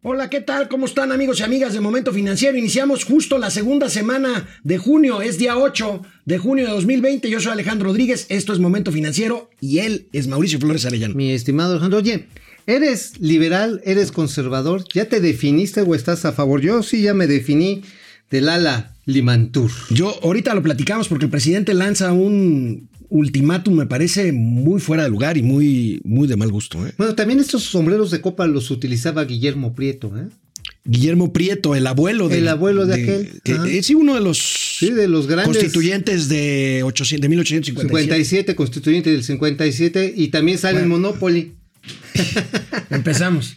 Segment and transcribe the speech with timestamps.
[0.00, 0.68] Hola, ¿qué tal?
[0.68, 2.56] ¿Cómo están amigos y amigas de Momento Financiero?
[2.56, 7.28] Iniciamos justo la segunda semana de junio, es día 8 de junio de 2020.
[7.28, 11.16] Yo soy Alejandro Rodríguez, esto es Momento Financiero y él es Mauricio Flores Arellano.
[11.16, 12.28] Mi estimado Alejandro, oye,
[12.68, 14.84] ¿eres liberal, eres conservador?
[14.94, 16.60] ¿Ya te definiste o estás a favor?
[16.60, 17.82] Yo sí ya me definí
[18.30, 19.72] del ala Limantur.
[19.90, 25.10] Yo ahorita lo platicamos porque el presidente lanza un ultimátum me parece muy fuera de
[25.10, 26.86] lugar y muy, muy de mal gusto.
[26.86, 26.92] ¿eh?
[26.98, 30.12] Bueno, también estos sombreros de copa los utilizaba Guillermo Prieto.
[30.16, 30.28] ¿eh?
[30.84, 32.38] Guillermo Prieto, el abuelo de.
[32.38, 33.40] El abuelo de, aquel.
[33.42, 35.56] Que, sí, uno de los, de los grandes.
[35.56, 38.02] Constituyentes de, 800, de 1857.
[38.02, 40.14] 57, constituyente del 57.
[40.16, 41.54] Y también sale el Monopoly.
[42.90, 43.56] Empezamos.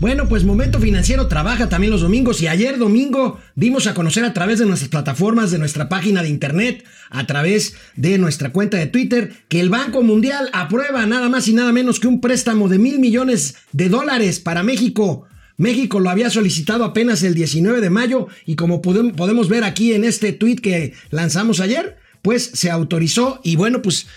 [0.00, 4.34] Bueno, pues Momento Financiero trabaja también los domingos y ayer domingo dimos a conocer a
[4.34, 8.86] través de nuestras plataformas, de nuestra página de internet, a través de nuestra cuenta de
[8.86, 12.78] Twitter, que el Banco Mundial aprueba nada más y nada menos que un préstamo de
[12.78, 15.26] mil millones de dólares para México.
[15.56, 20.04] México lo había solicitado apenas el 19 de mayo y como podemos ver aquí en
[20.04, 24.08] este tweet que lanzamos ayer, pues se autorizó y bueno, pues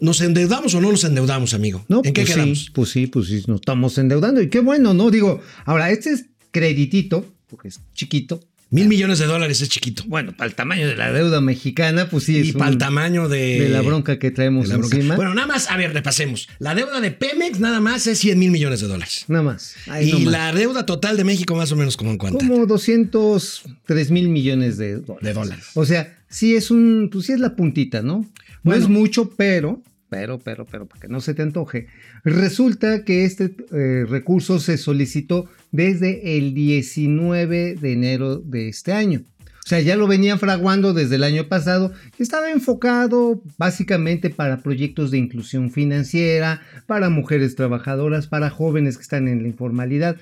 [0.00, 1.84] ¿Nos endeudamos o no nos endeudamos, amigo?
[1.88, 2.64] No, ¿En qué pues quedamos?
[2.64, 4.40] Sí, pues sí, pues sí, nos estamos endeudando.
[4.40, 5.10] Y qué bueno, ¿no?
[5.10, 8.40] Digo, ahora, este es creditito, porque es chiquito.
[8.70, 10.02] Mil millones de dólares es chiquito.
[10.08, 12.38] Bueno, para el tamaño de la deuda mexicana, pues sí.
[12.38, 15.14] Y para el tamaño de, de la bronca que traemos encima.
[15.14, 16.48] Bueno, nada más, a ver, repasemos.
[16.58, 19.26] La deuda de Pemex nada más es 100 mil millones de dólares.
[19.28, 19.76] Nada más.
[20.02, 22.38] y la deuda total de México más o menos como en cuánto.
[22.38, 25.22] Como 203 mil millones de dólares.
[25.22, 25.64] De dólares.
[25.74, 28.28] O sea, sí es un, pues sí es la puntita, ¿no?
[28.64, 29.82] No es mucho, pero
[30.14, 31.88] pero, pero, pero, para que no se te antoje,
[32.22, 39.22] resulta que este eh, recurso se solicitó desde el 19 de enero de este año.
[39.64, 41.92] O sea, ya lo venían fraguando desde el año pasado.
[42.18, 49.26] Estaba enfocado básicamente para proyectos de inclusión financiera, para mujeres trabajadoras, para jóvenes que están
[49.26, 50.16] en la informalidad.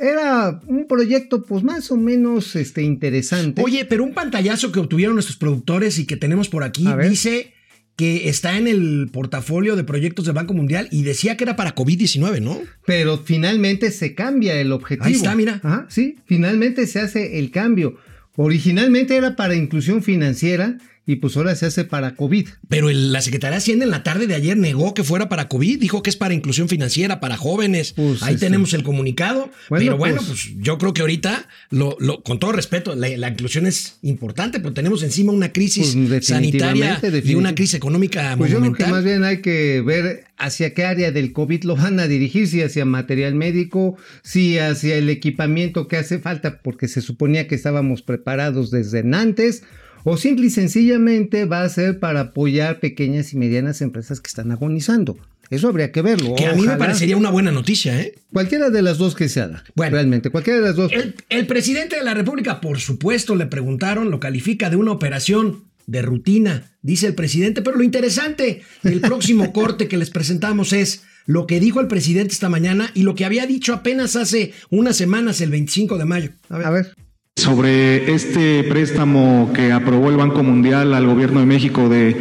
[0.00, 3.60] Era un proyecto pues más o menos este, interesante.
[3.62, 7.55] Oye, pero un pantallazo que obtuvieron nuestros productores y que tenemos por aquí dice
[7.96, 11.74] que está en el portafolio de proyectos del Banco Mundial y decía que era para
[11.74, 12.60] COVID-19, ¿no?
[12.84, 15.06] Pero finalmente se cambia el objetivo.
[15.06, 15.60] Ahí está, mira.
[15.64, 17.96] Ajá, sí, finalmente se hace el cambio.
[18.36, 22.48] Originalmente era para inclusión financiera y pues ahora se hace para COVID.
[22.68, 25.78] Pero la Secretaría de Hacienda en la tarde de ayer negó que fuera para COVID,
[25.78, 27.92] dijo que es para inclusión financiera, para jóvenes.
[27.92, 29.50] Pues, Ahí tenemos el comunicado.
[29.70, 33.66] pero bueno, pues, pues, yo creo que ahorita, lo, lo, con todo respeto, la, inclusión
[33.66, 38.60] es importante, pero tenemos encima una crisis pues, sanitaria y una crisis económica pues Yo
[38.60, 42.08] creo que más bien hay que ver hacia qué área del COVID lo van a
[42.08, 47.46] dirigir, si hacia material médico, si hacia el equipamiento que hace falta, porque se suponía
[47.46, 49.62] que estábamos preparados desde antes
[50.08, 54.52] o simple y sencillamente va a ser para apoyar pequeñas y medianas empresas que están
[54.52, 55.18] agonizando.
[55.50, 56.36] Eso habría que verlo.
[56.36, 58.14] Que a mí me parecería una buena noticia, ¿eh?
[58.32, 59.64] Cualquiera de las dos que se haga.
[59.74, 60.92] Bueno, realmente, cualquiera de las dos.
[60.92, 65.64] El, el presidente de la República, por supuesto, le preguntaron, lo califica de una operación
[65.88, 71.02] de rutina, dice el presidente, pero lo interesante el próximo corte que les presentamos es
[71.26, 74.96] lo que dijo el presidente esta mañana y lo que había dicho apenas hace unas
[74.96, 76.30] semanas, el 25 de mayo.
[76.48, 76.66] A ver.
[76.66, 77.05] A ver.
[77.36, 82.16] Sobre este préstamo que aprobó el Banco Mundial al Gobierno de México de,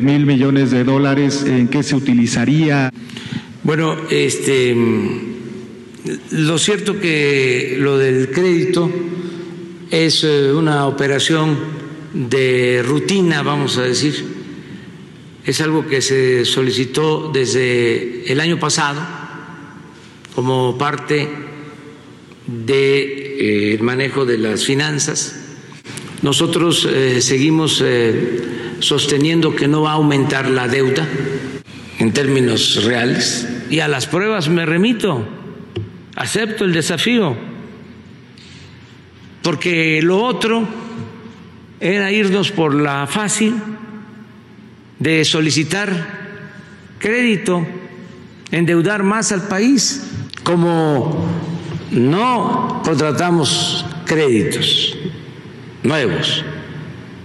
[0.00, 2.92] mil millones de dólares, ¿en qué se utilizaría?
[3.64, 4.76] Bueno, este,
[6.30, 8.88] lo cierto que lo del crédito
[9.90, 11.58] es eh, una operación
[12.14, 14.24] de rutina, vamos a decir.
[15.44, 19.00] Es algo que se solicitó desde el año pasado
[20.32, 21.28] como parte
[22.46, 25.36] de eh, el manejo de las finanzas.
[26.22, 31.06] Nosotros eh, seguimos eh, sosteniendo que no va a aumentar la deuda
[32.00, 33.48] en términos reales.
[33.70, 35.24] Y a las pruebas me remito,
[36.16, 37.36] acepto el desafío,
[39.42, 40.66] porque lo otro
[41.78, 43.54] era irnos por la fácil
[44.98, 46.18] de solicitar
[46.98, 47.64] crédito,
[48.50, 50.10] endeudar más al país,
[50.42, 51.47] como
[51.90, 54.96] no contratamos créditos
[55.82, 56.44] nuevos,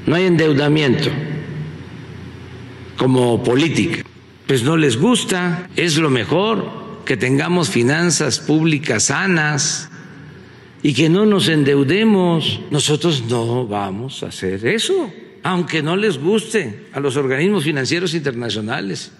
[0.06, 1.10] no hay endeudamiento
[2.98, 4.04] como política.
[4.48, 9.89] Pues no les gusta, es lo mejor que tengamos finanzas públicas sanas
[10.81, 12.62] y que no nos endeudemos.
[12.71, 15.12] Nosotros no vamos a hacer eso.
[15.44, 19.12] aunque no les guste a los organismos financieros internacionales,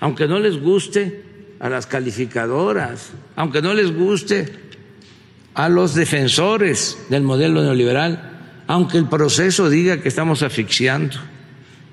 [0.00, 1.22] aunque no les guste
[1.60, 4.52] a las calificadoras, aunque no les guste
[5.54, 11.16] a los defensores del modelo neoliberal, aunque el proceso diga que estamos asfixiando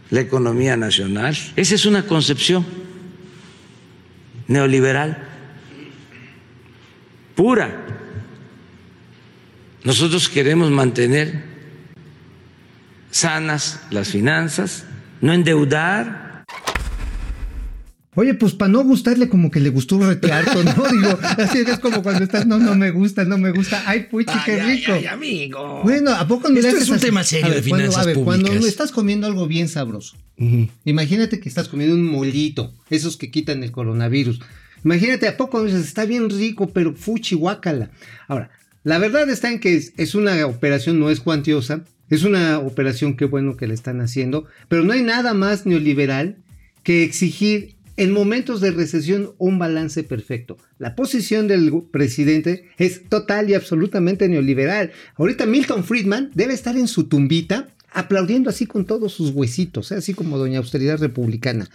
[0.09, 1.37] la economía nacional.
[1.55, 2.65] Esa es una concepción
[4.47, 5.27] neoliberal
[7.35, 7.85] pura.
[9.83, 11.43] Nosotros queremos mantener
[13.11, 14.85] sanas las finanzas,
[15.21, 16.26] no endeudar.
[18.19, 20.71] Oye, pues para no gustarle como que le gustó retearto, ¿no?
[20.91, 23.83] Digo, así es como cuando estás, no, no me gusta, no me gusta.
[23.85, 24.91] Ay, puchi, qué rico.
[24.93, 25.81] ay, ay, amigo.
[25.83, 27.05] Bueno, ¿a poco no Esto es un así?
[27.05, 28.49] tema serio A ver, de cuando- finanzas a ver, públicas.
[28.49, 30.17] Cuando estás comiendo algo bien sabroso,
[30.83, 34.39] imagínate que estás comiendo un molito, esos que quitan el coronavirus.
[34.83, 37.91] Imagínate, ¿a poco dices, está bien rico, pero fuchi, guácala?
[38.27, 38.49] Ahora,
[38.83, 43.15] la verdad está en que es, es una operación, no es cuantiosa, es una operación
[43.15, 46.37] que bueno que le están haciendo, pero no hay nada más neoliberal
[46.83, 50.57] que exigir en momentos de recesión un balance perfecto.
[50.77, 54.91] La posición del presidente es total y absolutamente neoliberal.
[55.15, 59.95] Ahorita Milton Friedman debe estar en su tumbita aplaudiendo así con todos sus huesitos, ¿eh?
[59.95, 61.67] así como doña austeridad republicana.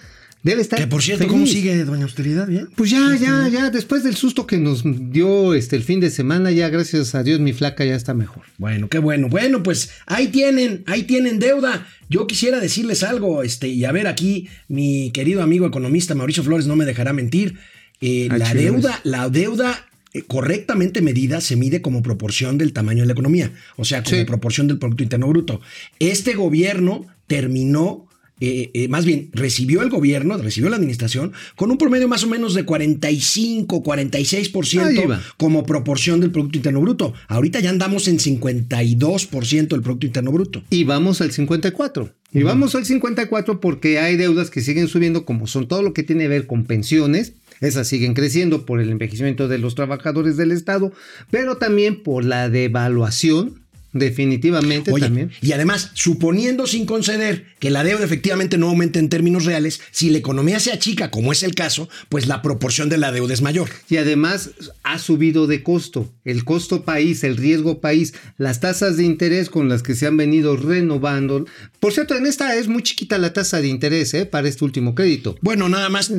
[0.43, 2.49] Debe estar Que por cierto, ¿cómo sigue Doña Austeridad?
[2.49, 2.69] ¿Bien?
[2.75, 6.51] Pues ya, ya, ya, después del susto que nos dio este el fin de semana,
[6.51, 8.43] ya gracias a Dios mi flaca ya está mejor.
[8.59, 9.29] Bueno, qué bueno.
[9.29, 11.87] Bueno, pues ahí tienen, ahí tienen deuda.
[12.09, 16.67] Yo quisiera decirles algo, este, y a ver aquí, mi querido amigo economista Mauricio Flores
[16.67, 17.59] no me dejará mentir.
[18.01, 18.65] Eh, Ah, la chiles.
[18.65, 23.53] deuda, la deuda eh, correctamente medida se mide como proporción del tamaño de la economía,
[23.77, 24.25] o sea, como Sí.
[24.25, 25.61] proporción del Producto Interno Bruto.
[26.01, 28.09] Este gobierno terminó
[28.45, 32.27] eh, eh, más bien recibió el gobierno, recibió la administración con un promedio más o
[32.27, 35.23] menos de 45, Ahí 46% va.
[35.37, 37.15] como proporción del Producto Interno Bruto.
[37.29, 40.65] Ahorita ya andamos en 52% del Producto Interno Bruto.
[40.71, 42.13] Y vamos al 54.
[42.33, 46.03] Y vamos al 54 porque hay deudas que siguen subiendo, como son todo lo que
[46.03, 47.35] tiene que ver con pensiones.
[47.61, 50.93] Esas siguen creciendo por el envejecimiento de los trabajadores del Estado,
[51.31, 53.62] pero también por la devaluación,
[53.93, 55.31] definitivamente Oye, también.
[55.41, 60.11] y además, suponiendo sin conceder que la deuda efectivamente no aumente en términos reales, si
[60.11, 63.43] la economía se achica, como es el caso, pues la proporción de la deuda es
[63.43, 63.69] mayor.
[63.89, 64.51] Y además
[64.83, 66.13] ha subido de costo.
[66.25, 70.17] El costo país, el riesgo país, las tasas de interés con las que se han
[70.17, 71.45] venido renovando.
[71.81, 74.27] Por cierto, en esta es muy chiquita la tasa de interés ¿eh?
[74.27, 75.37] para este último crédito.
[75.41, 76.13] Bueno, nada más.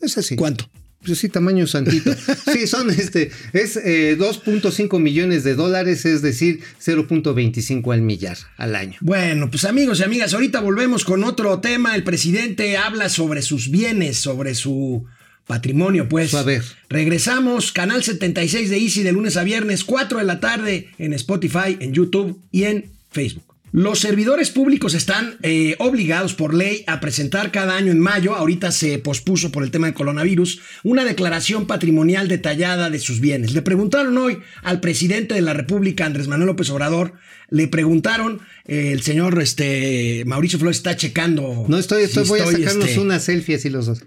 [0.00, 0.36] Es así.
[0.36, 0.70] ¿Cuánto?
[1.04, 2.14] Pues sí, tamaño santito.
[2.52, 8.74] Sí, son este, es eh, 2.5 millones de dólares, es decir, 0.25 al millar al
[8.74, 8.98] año.
[9.00, 11.94] Bueno, pues amigos y amigas, ahorita volvemos con otro tema.
[11.94, 15.06] El presidente habla sobre sus bienes, sobre su
[15.46, 16.34] patrimonio, pues.
[16.34, 16.62] A ver.
[16.88, 21.76] Regresamos, canal 76 de Easy de lunes a viernes, 4 de la tarde en Spotify,
[21.80, 23.49] en YouTube y en Facebook.
[23.72, 28.72] Los servidores públicos están eh, obligados por ley a presentar cada año en mayo, ahorita
[28.72, 33.52] se pospuso por el tema del coronavirus, una declaración patrimonial detallada de sus bienes.
[33.52, 37.12] Le preguntaron hoy al presidente de la República, Andrés Manuel López Obrador,
[37.48, 41.64] le preguntaron, eh, el señor este, Mauricio Flores está checando.
[41.68, 44.02] No estoy, estoy si voy a sacarnos este, una selfie así los dos.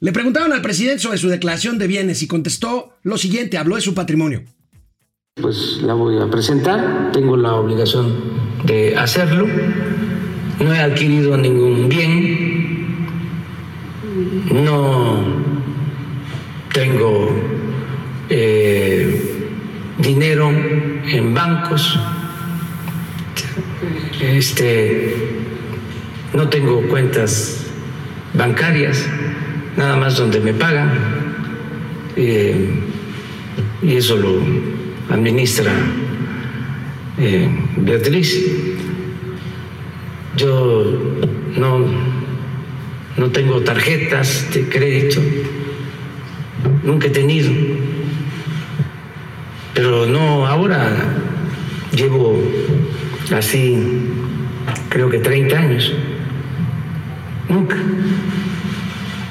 [0.00, 3.82] Le preguntaron al presidente sobre su declaración de bienes y contestó lo siguiente, habló de
[3.82, 4.44] su patrimonio.
[5.40, 8.14] Pues la voy a presentar, tengo la obligación
[8.64, 9.46] de hacerlo.
[10.58, 13.06] No he adquirido ningún bien,
[14.52, 15.22] no
[16.74, 17.30] tengo
[18.28, 19.48] eh,
[19.98, 21.98] dinero en bancos,
[24.20, 25.14] este,
[26.34, 27.66] no tengo cuentas
[28.34, 29.06] bancarias,
[29.76, 30.90] nada más donde me pagan.
[32.16, 32.68] eh,
[33.82, 34.79] y eso lo
[35.10, 35.72] administra
[37.18, 38.34] eh, Beatriz.
[40.36, 40.96] Yo
[41.56, 41.84] no,
[43.16, 45.20] no tengo tarjetas de crédito,
[46.82, 47.50] nunca he tenido,
[49.74, 50.96] pero no ahora,
[51.94, 52.40] llevo
[53.36, 53.76] así,
[54.88, 55.92] creo que 30 años,
[57.48, 57.76] nunca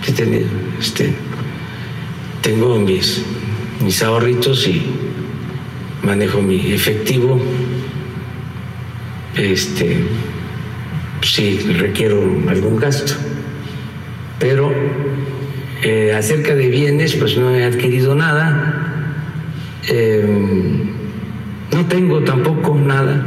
[0.07, 0.47] he tenido,
[0.79, 1.13] este,
[2.41, 3.23] tengo mis,
[3.81, 4.98] mis ahorritos y
[6.03, 7.39] manejo mi efectivo.
[9.35, 9.97] Este,
[11.21, 13.13] si requiero algún gasto.
[14.39, 14.71] Pero
[15.83, 19.13] eh, acerca de bienes, pues no he adquirido nada.
[19.87, 20.25] Eh,
[21.71, 23.25] no tengo tampoco nada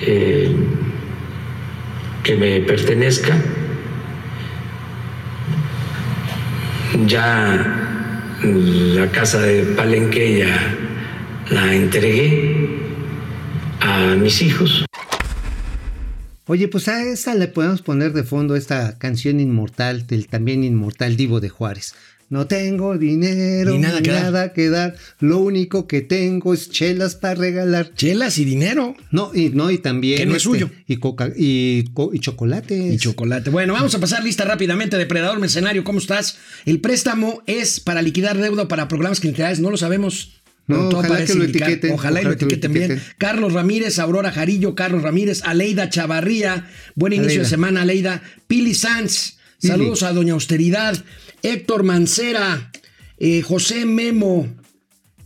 [0.00, 0.54] eh,
[2.22, 3.36] que me pertenezca.
[7.06, 7.74] Ya
[8.42, 10.87] la casa de Palenque ya
[11.50, 12.68] la entregué
[13.80, 14.84] a mis hijos.
[16.46, 21.16] Oye, pues a esa le podemos poner de fondo esta canción inmortal del también inmortal
[21.16, 21.94] Divo de Juárez.
[22.30, 24.90] No tengo dinero Ni ni nada nada, que que, dar.
[24.92, 24.96] dar.
[25.20, 27.94] Lo único que tengo es chelas para regalar.
[27.94, 28.94] Chelas y dinero.
[29.10, 30.14] No, y no, y también.
[30.14, 30.70] este, Que no es suyo.
[30.86, 32.94] Y coca y, co- y chocolates.
[32.94, 33.48] Y chocolate.
[33.48, 34.98] Bueno, vamos a pasar lista rápidamente.
[34.98, 36.36] Depredador Mercenario, ¿cómo estás?
[36.66, 39.60] El préstamo es para liquidar deuda para programas clientelares.
[39.60, 40.34] No lo sabemos.
[40.68, 41.70] No, todo ojalá parece que lo indicar.
[41.70, 43.02] etiqueten, Ojalá y lo etiqueten bien.
[43.18, 46.68] Carlos Ramírez, Aurora Jarillo, Carlos Ramírez, Aleida Chavarría.
[46.94, 47.42] Buen inicio Aleida.
[47.44, 48.22] de semana, Aleida.
[48.46, 49.38] Pili Sanz.
[49.60, 49.72] Pili.
[49.72, 50.96] Saludos a Doña Austeridad.
[51.42, 52.70] Héctor Mancera.
[53.18, 54.46] eh, José Memo.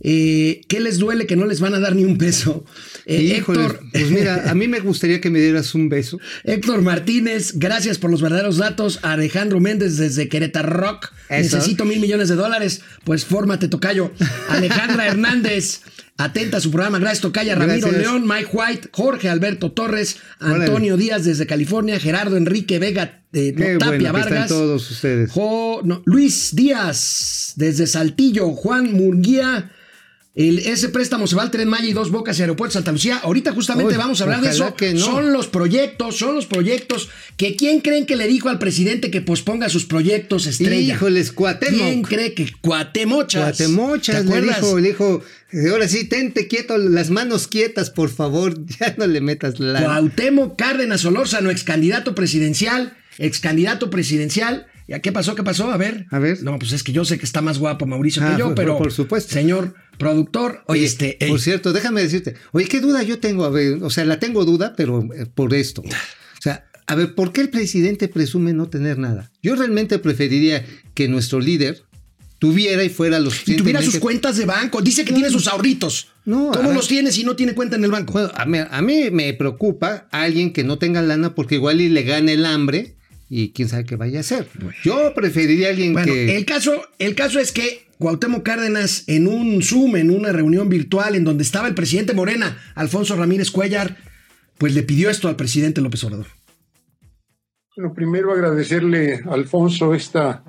[0.05, 2.65] Eh, ¿Qué les duele que no les van a dar ni un peso?
[3.05, 6.19] Eh, Híjole, Héctor, pues mira, a mí me gustaría que me dieras un beso.
[6.43, 8.99] Héctor Martínez, gracias por los verdaderos datos.
[9.01, 11.11] Alejandro Méndez desde Querétaro Rock.
[11.29, 11.55] Eso.
[11.55, 12.81] Necesito mil millones de dólares.
[13.05, 14.11] Pues fórmate, Tocayo.
[14.49, 15.81] Alejandra Hernández,
[16.17, 16.99] atenta a su programa.
[16.99, 17.55] Gracias, Tocaya.
[17.55, 18.01] Ramiro Gracias.
[18.01, 20.17] León, Mike White, Jorge Alberto Torres.
[20.39, 24.47] Antonio Díaz desde California, Gerardo Enrique Vega, eh, no, Qué Tapia bueno que están Vargas.
[24.49, 25.31] todos ustedes.
[25.31, 29.71] Jo- no, Luis Díaz, desde Saltillo, Juan Murguía.
[30.35, 33.17] El, ese préstamo se va al Tren Maya y dos bocas y aeropuerto Santa Lucía.
[33.17, 34.75] Ahorita justamente Uy, vamos a hablar de eso.
[34.75, 34.99] que no.
[34.99, 39.21] Son los proyectos, son los proyectos que quién creen que le dijo al presidente que
[39.21, 40.95] posponga sus proyectos estrella.
[40.95, 41.79] Híjoles, Cuauhtémoc.
[41.79, 43.43] ¿Quién cree que Cuatemochas?
[43.59, 45.21] Guatemochas, ¿Te le dijo, le dijo,
[45.71, 49.83] ahora sí, tente quieto, las manos quietas, por favor, ya no le metas la...
[49.83, 54.65] Cuauhtémoc Cárdenas Solórzano, ex candidato presidencial, ex candidato presidencial.
[54.85, 55.33] ¿Ya qué pasó?
[55.33, 55.71] ¿Qué pasó?
[55.71, 56.07] A ver.
[56.11, 56.43] A ver.
[56.43, 58.55] No, pues es que yo sé que está más guapo Mauricio Ah, que yo, por-
[58.55, 58.77] pero.
[58.77, 59.31] por supuesto.
[59.31, 61.17] Señor productor, Oye, este.
[61.27, 63.45] por cierto, déjame decirte, oye, ¿qué duda yo tengo?
[63.45, 65.81] A ver, o sea, la tengo duda, pero eh, por esto.
[65.81, 69.31] O sea, a ver, ¿por qué el presidente presume no tener nada?
[69.41, 71.83] Yo realmente preferiría que nuestro líder
[72.39, 74.81] tuviera y fuera los y tuviera sus cuentas de banco.
[74.81, 76.09] Dice que tiene sus ahorritos.
[76.25, 78.13] No, ¿Cómo los tiene si no tiene cuenta en el banco?
[78.13, 81.87] Bueno, a mí, a mí me preocupa alguien que no tenga lana porque igual y
[81.87, 82.95] le gane el hambre
[83.35, 84.47] y quién sabe qué vaya a hacer.
[84.83, 86.37] Yo preferiría a alguien Bueno, que...
[86.37, 91.15] el caso, el caso es que Cuauhtémoc Cárdenas en un Zoom, en una reunión virtual
[91.15, 93.97] en donde estaba el presidente Morena, Alfonso Ramírez Cuellar,
[94.59, 96.27] pues le pidió esto al presidente López Obrador.
[97.75, 100.43] Bueno, primero agradecerle a Alfonso esta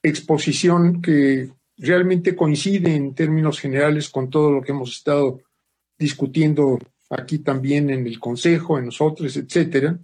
[0.00, 5.40] exposición que realmente coincide en términos generales con todo lo que hemos estado
[5.98, 6.78] discutiendo
[7.10, 9.98] aquí también en el Consejo, en nosotros, etcétera.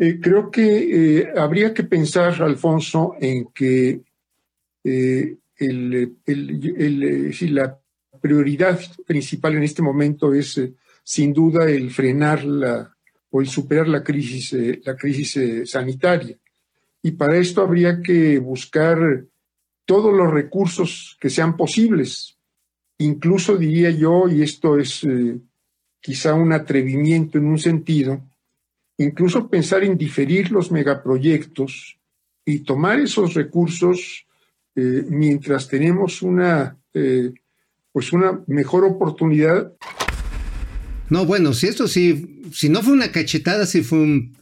[0.00, 4.00] Eh, creo que eh, habría que pensar, Alfonso, en que
[4.84, 5.36] eh,
[7.40, 7.78] la
[8.20, 10.60] prioridad principal en este momento es,
[11.02, 12.46] sin duda, el frenar
[13.30, 16.38] o el superar la crisis, la crisis sanitaria.
[17.02, 19.24] Y para esto habría que buscar
[19.84, 22.36] todos los recursos que sean posibles.
[22.98, 25.04] Incluso diría yo, y esto es
[26.00, 28.22] quizá un atrevimiento en un sentido,
[28.98, 31.98] incluso pensar en diferir los megaproyectos
[32.44, 34.26] y tomar esos recursos
[34.74, 37.32] eh, mientras tenemos una, eh,
[37.92, 39.72] pues una mejor oportunidad.
[41.10, 44.37] No, bueno, si esto sí, si no fue una cachetada, sí fue un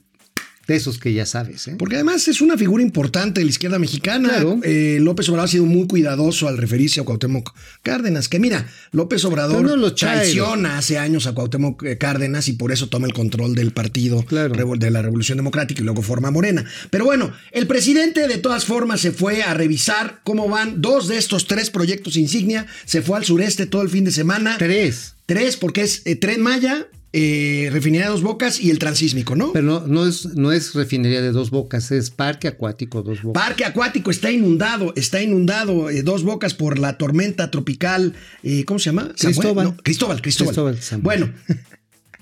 [0.66, 1.76] de esos que ya sabes, ¿eh?
[1.78, 4.28] Porque además es una figura importante de la izquierda mexicana.
[4.28, 4.58] Claro.
[4.64, 8.28] Eh, López Obrador ha sido muy cuidadoso al referirse a Cuauhtémoc Cárdenas.
[8.28, 12.72] Que mira, López Obrador no lo traiciona hace años a Cuauhtémoc eh, Cárdenas y por
[12.72, 14.54] eso toma el control del partido Claro.
[14.76, 16.64] de la Revolución Democrática y luego forma Morena.
[16.90, 21.16] Pero bueno, el presidente de todas formas se fue a revisar cómo van dos de
[21.18, 22.66] estos tres proyectos insignia.
[22.84, 24.56] Se fue al sureste todo el fin de semana.
[24.58, 25.14] Tres.
[25.26, 26.86] Tres, porque es eh, Tren Maya,
[27.18, 29.52] eh, Refinería de Dos Bocas y el Transísmico, ¿no?
[29.54, 33.42] Pero no, no, es, no es refinería de dos bocas, es parque acuático dos bocas.
[33.42, 38.12] Parque acuático está inundado, está inundado eh, dos bocas por la tormenta tropical.
[38.42, 39.12] eh, ¿Cómo se llama?
[39.18, 39.64] Cristóbal.
[39.64, 40.78] No, Cristóbal, Cristóbal.
[41.00, 41.32] Bueno,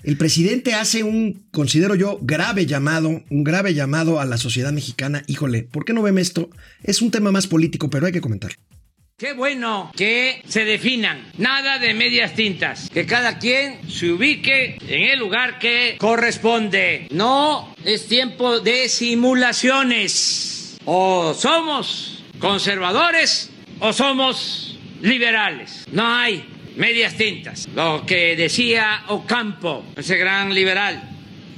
[0.03, 5.23] el presidente hace un, considero yo, grave llamado, un grave llamado a la sociedad mexicana.
[5.27, 6.49] Híjole, ¿por qué no ven esto?
[6.83, 8.57] Es un tema más político, pero hay que comentarlo.
[9.17, 15.03] Qué bueno que se definan, nada de medias tintas, que cada quien se ubique en
[15.03, 17.07] el lugar que corresponde.
[17.11, 20.77] No es tiempo de simulaciones.
[20.83, 25.85] O somos conservadores o somos liberales.
[25.93, 26.43] No hay
[26.75, 27.69] medias tintas.
[27.73, 31.01] Lo que decía Ocampo, ese gran liberal,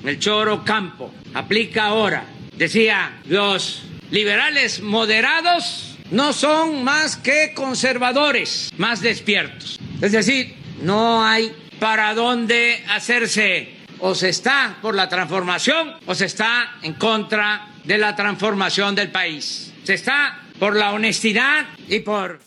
[0.03, 2.23] Melchor Ocampo, aplica ahora.
[2.55, 9.79] Decía, los liberales moderados no son más que conservadores, más despiertos.
[10.01, 13.75] Es decir, no hay para dónde hacerse.
[13.99, 19.09] O se está por la transformación o se está en contra de la transformación del
[19.09, 19.73] país.
[19.83, 22.39] Se está por la honestidad y por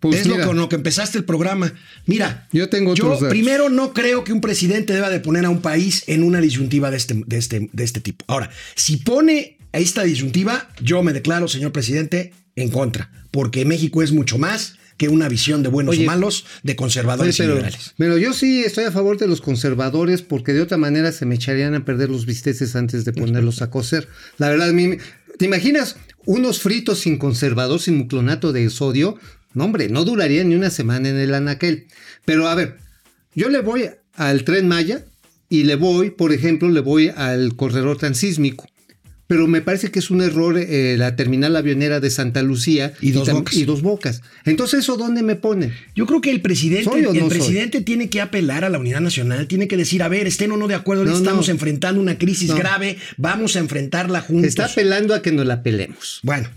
[0.00, 0.46] Pues es lo mira.
[0.46, 1.70] con lo que empezaste el programa.
[2.06, 5.60] Mira, Yo tengo yo primero no creo que un presidente deba de poner a un
[5.60, 8.24] país en una disyuntiva de este, de este, de este tipo.
[8.26, 14.02] Ahora, si pone a esta disyuntiva, yo me declaro, señor presidente, en contra, porque México
[14.02, 17.52] es mucho más que una visión de buenos Oye, o malos, de conservadores Oye, y
[17.54, 17.94] liberales.
[17.96, 21.36] pero yo sí estoy a favor de los conservadores porque de otra manera se me
[21.36, 24.08] echarían a perder los bisteces antes de ponerlos a cocer.
[24.36, 24.70] La verdad,
[25.38, 25.96] ¿te imaginas
[26.26, 29.18] unos fritos sin conservador, sin muclonato de sodio?
[29.54, 31.86] No, hombre, no durarían ni una semana en el anaquel.
[32.26, 32.76] Pero a ver,
[33.34, 35.06] yo le voy al tren Maya
[35.48, 38.66] y le voy, por ejemplo, le voy al corredor transísmico.
[39.30, 43.12] Pero me parece que es un error eh, la terminal avionera de Santa Lucía Y
[43.12, 43.54] Dos Bocas.
[43.56, 44.22] y dos bocas.
[44.44, 45.72] Entonces, ¿eso dónde me pone?
[45.94, 47.38] Yo creo que el presidente, ¿Soy o el no soy?
[47.38, 50.56] presidente tiene que apelar a la unidad nacional, tiene que decir, a ver, estén o
[50.56, 51.52] no de acuerdo, No, estamos no.
[51.52, 54.48] enfrentando una crisis grave, vamos a enfrentarla juntos.
[54.48, 56.18] Está apelando a que nos la pelemos.
[56.24, 56.48] Bueno,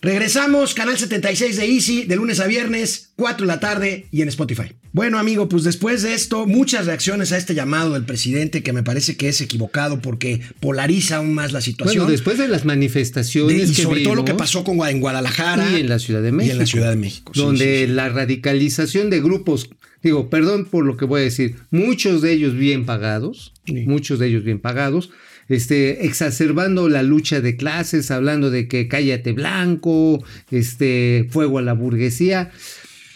[0.00, 4.28] regresamos, canal 76 de Easy, de lunes a viernes, 4 de la tarde y en
[4.28, 4.72] Spotify.
[4.92, 8.82] Bueno, amigo, pues después de esto, muchas reacciones a este llamado del presidente que me
[8.82, 12.04] parece que es equivocado porque polariza aún más la situación.
[12.04, 15.00] Bueno, después de las De- manifestaciones y que sobre todo lo que pasó con, en
[15.00, 16.48] Guadalajara y en la Ciudad de México.
[16.48, 17.32] Y en la Ciudad de México.
[17.34, 17.92] sí, donde sí, sí.
[17.92, 19.68] la radicalización de grupos,
[20.02, 24.28] digo, perdón por lo que voy a decir, muchos de ellos bien pagados, muchos de
[24.28, 25.10] ellos bien pagados,
[25.48, 31.72] este, exacerbando la lucha de clases, hablando de que cállate blanco, este, fuego a la
[31.72, 32.50] burguesía.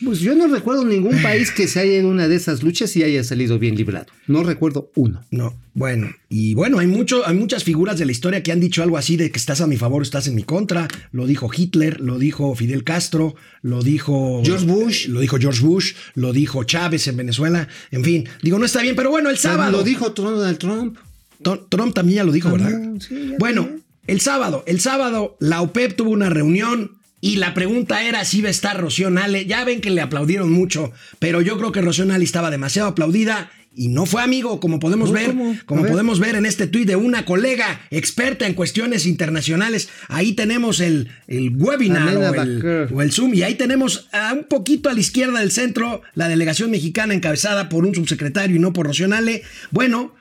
[0.05, 3.05] Pues yo no recuerdo ningún país que se haya a una de esas luchas y
[3.05, 4.07] haya salido bien librado.
[4.27, 5.25] No recuerdo uno.
[5.31, 8.83] No, bueno, y bueno, hay, mucho, hay muchas figuras de la historia que han dicho
[8.83, 10.89] algo así de que estás a mi favor estás en mi contra.
[11.13, 15.07] Lo dijo Hitler, lo dijo Fidel Castro, lo dijo George Bush.
[15.07, 17.69] lo dijo George Bush, lo dijo Chávez en Venezuela.
[17.93, 19.71] En fin, digo, no está bien, pero bueno, el sábado.
[19.71, 20.99] Lo dijo Donald Trump.
[21.43, 22.79] Tr- Trump también ya lo dijo, ¿verdad?
[23.01, 23.85] Sí, bueno, también.
[24.07, 28.49] el sábado, el sábado, la OPEP tuvo una reunión y la pregunta era si iba
[28.49, 29.47] a estar Rocío Nale.
[29.47, 33.51] Ya ven que le aplaudieron mucho, pero yo creo que Rocío Nale estaba demasiado aplaudida.
[33.75, 35.35] Y no fue amigo, como podemos No, ver,
[35.65, 35.91] como ver.
[35.93, 39.89] podemos ver en este tuit de una colega experta en cuestiones internacionales.
[40.09, 43.33] Ahí tenemos el, el webinar o el, o el Zoom.
[43.33, 47.71] Y ahí tenemos a un poquito a la izquierda del centro la delegación mexicana encabezada
[47.71, 49.43] por un subsecretario y no por Rocío Nale.
[49.71, 50.15] Bueno,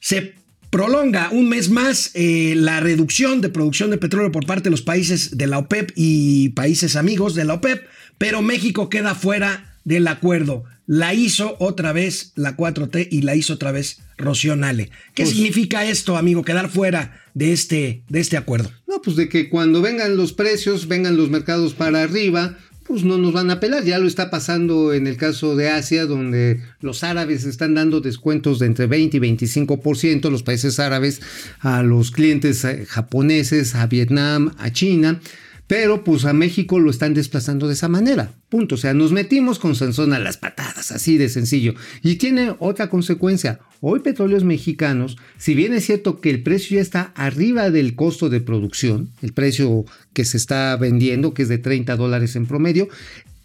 [0.00, 0.32] se
[0.74, 4.82] prolonga un mes más eh, la reducción de producción de petróleo por parte de los
[4.82, 7.86] países de la OPEP y países amigos de la OPEP,
[8.18, 10.64] pero México queda fuera del acuerdo.
[10.88, 14.90] La hizo otra vez la 4T y la hizo otra vez Rocío Nale.
[15.14, 16.42] ¿Qué Pues- significa esto, amigo?
[16.42, 18.72] Quedar fuera de este, de este acuerdo.
[18.88, 22.58] No, pues de que cuando vengan los precios, vengan los mercados para arriba,
[22.94, 23.82] pues no nos van a pelar.
[23.82, 28.60] Ya lo está pasando en el caso de Asia, donde los árabes están dando descuentos
[28.60, 31.20] de entre 20 y 25%, los países árabes,
[31.58, 35.20] a los clientes eh, japoneses, a Vietnam, a China.
[35.66, 38.32] Pero pues a México lo están desplazando de esa manera.
[38.48, 38.74] Punto.
[38.74, 41.74] O sea, nos metimos con Sansón a las patadas, así de sencillo.
[42.02, 43.60] Y tiene otra consecuencia.
[43.80, 48.28] Hoy petróleos mexicanos, si bien es cierto que el precio ya está arriba del costo
[48.28, 52.88] de producción, el precio que se está vendiendo, que es de 30 dólares en promedio,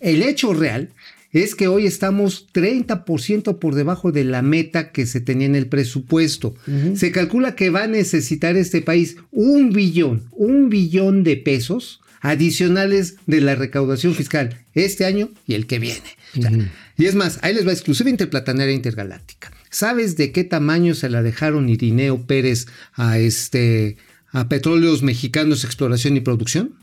[0.02, 0.90] el hecho real
[1.32, 5.68] es que hoy estamos 30% por debajo de la meta que se tenía en el
[5.68, 6.56] presupuesto.
[6.96, 13.16] Se calcula que va a necesitar este país un billón, un billón de pesos adicionales
[13.26, 16.18] de la recaudación fiscal este año y el que viene.
[16.38, 16.52] O sea,
[16.98, 19.52] Y es más, ahí les va exclusiva interplatanera intergaláctica.
[19.70, 23.98] ¿Sabes de qué tamaño se la dejaron Irineo Pérez a este
[24.32, 26.76] a Petróleos Mexicanos Exploración y Producción?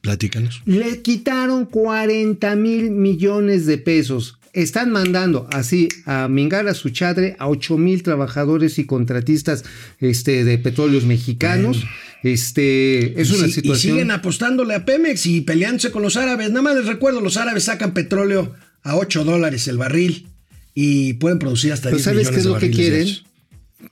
[0.00, 0.62] Platícanos.
[0.64, 4.38] Le quitaron 40 mil millones de pesos.
[4.52, 9.64] Están mandando así a mingar a su chadre a 8 mil trabajadores y contratistas
[9.98, 11.84] este, de petróleos mexicanos.
[12.22, 13.92] Este, es Y una si- Y situación.
[13.94, 16.48] siguen apostándole a Pemex y peleándose con los árabes.
[16.50, 20.26] Nada más les recuerdo, los árabes sacan petróleo a 8 dólares el barril
[20.74, 23.08] y pueden producir hasta Pero 10 ¿sabes millones qué es de lo que de quieren?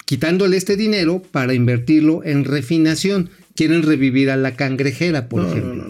[0.05, 3.31] Quitándole este dinero para invertirlo en refinación.
[3.55, 5.85] Quieren revivir a la cangrejera, por ejemplo.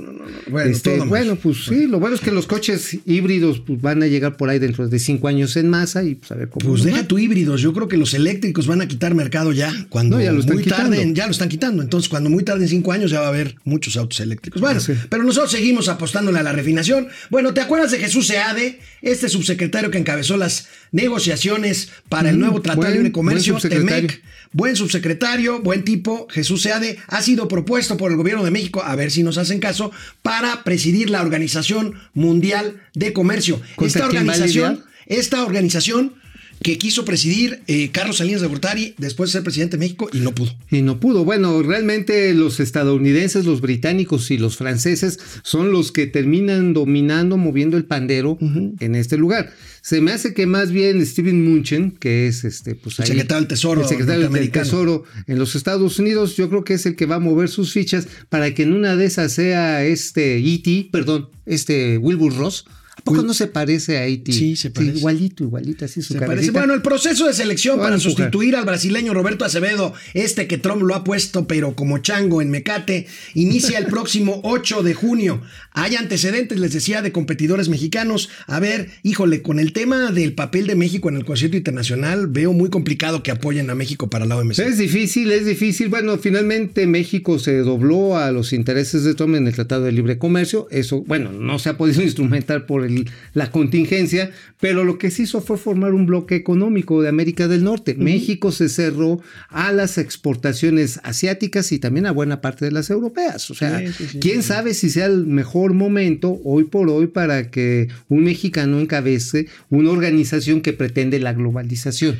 [0.49, 4.07] Bueno, Este, bueno, pues sí, lo bueno es que los coches híbridos pues, van a
[4.07, 6.69] llegar por ahí dentro de cinco años en masa y pues a ver cómo.
[6.71, 7.09] Pues deja va.
[7.09, 7.61] tu híbridos.
[7.61, 9.73] Yo creo que los eléctricos van a quitar mercado ya.
[9.89, 10.97] Cuando No, ya lo están muy quitando.
[10.97, 11.83] tarde, ya lo están quitando.
[11.83, 14.61] Entonces, cuando muy tarde en cinco años ya va a haber muchos autos eléctricos.
[14.61, 14.93] Bueno, Sí.
[15.09, 17.09] pero nosotros seguimos apostándole a la refinación.
[17.31, 22.61] Bueno, ¿te acuerdas de Jesús Seade, este subsecretario que encabezó las negociaciones para el nuevo
[22.61, 23.69] Tratado de Libre Comercio, buen.
[23.69, 24.23] TEMEC?
[24.53, 28.97] Buen subsecretario, buen tipo, Jesús Seade, ha sido propuesto por el gobierno de México, a
[28.97, 33.61] ver si nos hacen caso, para presidir la Organización Mundial de Comercio.
[33.77, 36.15] ¿Contra Esta organización, esta organización
[36.63, 40.19] que quiso presidir eh, Carlos Salinas de Gortari después de ser presidente de México y
[40.19, 40.55] no pudo.
[40.71, 41.25] Y no pudo.
[41.25, 47.77] Bueno, realmente los estadounidenses, los británicos y los franceses son los que terminan dominando, moviendo
[47.77, 48.39] el pandero
[48.81, 49.53] en este lugar.
[49.83, 53.41] Se me hace que más bien Steven Munchen, que es este, pues El ahí- secretario
[53.43, 54.51] del Tesoro el secretario del.
[54.51, 57.73] Tesoro en los Estados Unidos, yo creo que es el que va a mover sus
[57.73, 62.65] fichas para que en una de esas sea este E.T., perdón, este Wilbur Ross.
[62.99, 64.33] ¿A poco no se parece a E.T.?
[64.33, 64.99] Sí, se parece.
[64.99, 66.51] igualito, igualito, así su Se parece.
[66.51, 68.13] Bueno, el proceso de selección para empujar.
[68.13, 72.51] sustituir al brasileño Roberto Acevedo, este que Trump lo ha puesto, pero como chango en
[72.51, 75.41] mecate, inicia el próximo 8 de junio.
[75.73, 78.31] Hay antecedentes, les decía, de competidores mexicanos.
[78.47, 82.53] A ver, híjole, con el tema del papel de México en el concierto internacional, veo
[82.53, 84.59] muy complicado que apoyen a México para la OMC.
[84.59, 85.89] Es difícil, es difícil.
[85.89, 90.19] Bueno, finalmente México se dobló a los intereses de Trump en el Tratado de Libre
[90.19, 90.67] Comercio.
[90.71, 95.23] Eso, bueno, no se ha podido instrumentar por el- la contingencia, pero lo que se
[95.23, 97.95] hizo fue formar un bloque económico de América del Norte.
[97.95, 103.51] México se cerró a las exportaciones asiáticas y también a buena parte de las europeas.
[103.51, 107.07] O sea, Sí, sí, sí, quién sabe si sea el mejor momento hoy por hoy
[107.07, 112.19] para que un mexicano encabece una organización que pretende la globalización.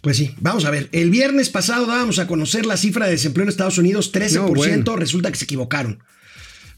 [0.00, 0.88] Pues sí, vamos a ver.
[0.92, 4.34] El viernes pasado dábamos a conocer la cifra de desempleo en Estados Unidos, 13%.
[4.34, 4.96] No, bueno.
[4.96, 5.98] Resulta que se equivocaron.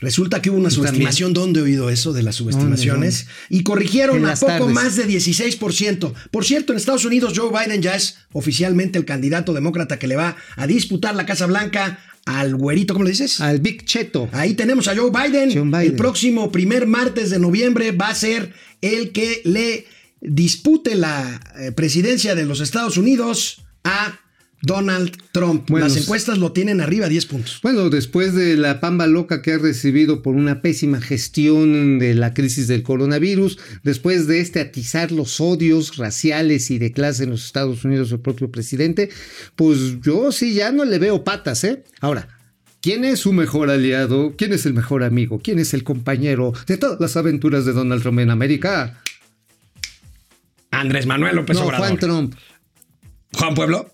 [0.03, 1.33] Resulta que hubo una subestimación.
[1.33, 3.29] ¿Dónde he oído eso de las subestimaciones?
[3.49, 4.75] Y corrigieron a poco tardes.
[4.75, 6.13] más de 16%.
[6.33, 10.17] Por cierto, en Estados Unidos Joe Biden ya es oficialmente el candidato demócrata que le
[10.17, 13.41] va a disputar la Casa Blanca al güerito, ¿cómo le dices?
[13.41, 14.29] Al Big Cheto.
[14.33, 15.71] Ahí tenemos a Joe Biden.
[15.71, 15.75] Biden.
[15.75, 19.87] El próximo primer martes de noviembre va a ser el que le
[20.21, 24.19] dispute la eh, presidencia de los Estados Unidos a
[24.63, 25.69] Donald Trump.
[25.69, 27.59] Bueno, Las encuestas lo tienen arriba 10 puntos.
[27.63, 32.33] Bueno, después de la pamba loca que ha recibido por una pésima gestión de la
[32.33, 37.45] crisis del coronavirus, después de este atizar los odios raciales y de clase en los
[37.45, 39.11] Estados Unidos del propio presidente,
[39.57, 41.83] pues yo sí ya no le veo patas, ¿eh?
[42.01, 42.29] Ahora,
[42.81, 44.35] ¿quién es su mejor aliado?
[44.39, 45.41] ¿Quién es el mejor amigo?
[45.43, 49.03] ¿Quién es el compañero de todas las aventuras de Donald Trump en América?
[50.71, 51.87] Andrés Manuel López no, Obrador.
[51.87, 52.35] Juan Trump.
[53.35, 53.92] Juan Pueblo.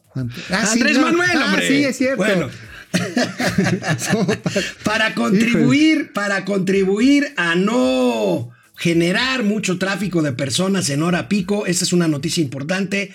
[0.51, 1.05] Ah, sí, Andrés no.
[1.05, 2.17] Manuel, Ah, sí, es cierto.
[2.17, 2.49] Bueno.
[4.85, 11.85] para contribuir, para contribuir a no generar mucho tráfico de personas en hora pico, esta
[11.85, 13.13] es una noticia importante.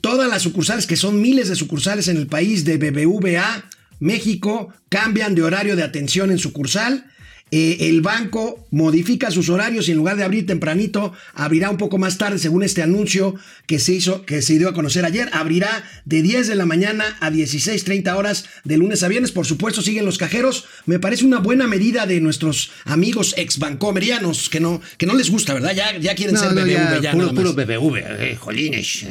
[0.00, 3.64] Todas las sucursales, que son miles de sucursales en el país de BBVA,
[4.00, 7.06] México, cambian de horario de atención en sucursal.
[7.52, 11.96] Eh, el banco modifica sus horarios y en lugar de abrir tempranito, abrirá un poco
[11.96, 15.28] más tarde, según este anuncio que se hizo, que se dio a conocer ayer.
[15.32, 19.30] Abrirá de 10 de la mañana a 16:30 horas de lunes a viernes.
[19.30, 20.64] Por supuesto, siguen los cajeros.
[20.86, 25.30] Me parece una buena medida de nuestros amigos ex bancomerianos que no, que no les
[25.30, 25.72] gusta, ¿verdad?
[25.72, 29.04] Ya, ya quieren No, ser no, BBV ya, ya puro, puro BBV, eh, jolines.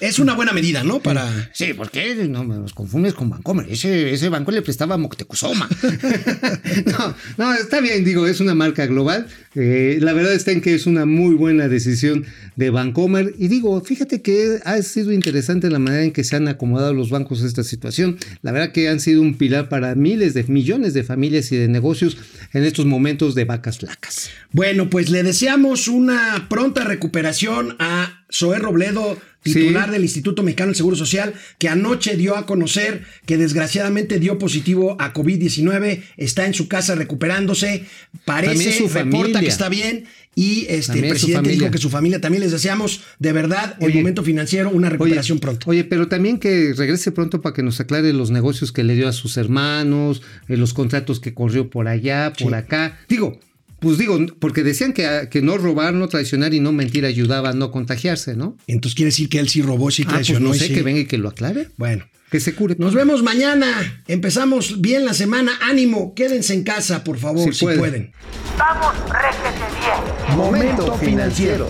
[0.00, 1.00] Es- una buena medida, ¿no?
[1.00, 1.50] Para.
[1.54, 3.66] Sí, ¿por qué no me los confundes con Bancomer?
[3.70, 5.68] Ese, ese banco le prestaba a Moctezuma.
[7.38, 9.26] no, está bien, digo, es una marca global.
[9.54, 12.24] Eh, la verdad está en que es una muy buena decisión
[12.56, 13.34] de Bancomer.
[13.38, 17.10] Y digo, fíjate que ha sido interesante la manera en que se han acomodado los
[17.10, 18.18] bancos a esta situación.
[18.42, 21.68] La verdad que han sido un pilar para miles de millones de familias y de
[21.68, 22.16] negocios
[22.52, 24.30] en estos momentos de vacas flacas.
[24.52, 29.92] Bueno, pues le deseamos una pronta recuperación a Zoé Robledo, titular Sí.
[29.92, 34.96] del Instituto Mexicano del Seguro Social, que anoche dio a conocer que desgraciadamente dio positivo
[35.00, 37.84] a COVID-19, está en su casa recuperándose,
[38.24, 39.40] parece, su reporta familia.
[39.40, 43.00] que está bien y este, el También presidente dijo que su familia también les deseamos
[43.18, 43.94] de verdad el Oye.
[43.96, 45.70] momento financiero, una recuperación oye, pronto.
[45.70, 49.08] Oye, pero también que regrese pronto para que nos aclare los negocios que le dio
[49.08, 52.54] a sus hermanos, eh, los contratos que corrió por allá, por Sí.
[52.54, 52.98] acá.
[53.08, 53.40] Digo,
[53.80, 57.52] pues digo, porque decían que, que no robar, no traicionar y no mentir ayudaba a
[57.54, 58.56] no contagiarse, ¿no?
[58.66, 60.48] Entonces quiere decir que él sí robó, sí Ah, pues traicionó.
[60.50, 61.68] no y sé, sí- que venga y que lo aclare.
[61.76, 62.04] Bueno.
[62.30, 62.76] Que se cure.
[62.78, 63.66] Nos vemos mañana.
[64.06, 65.50] Empezamos bien la semana.
[65.62, 67.80] Ánimo, quédense en casa, por favor, Si si pueden.
[67.80, 68.12] pueden.
[68.56, 70.36] Vamos, réjete bien.
[70.36, 71.68] Momento financiero.